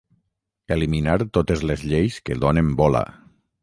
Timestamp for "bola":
2.85-3.09